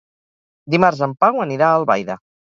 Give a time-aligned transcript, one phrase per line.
[0.75, 2.19] Dimarts en Pau anirà a Albaida.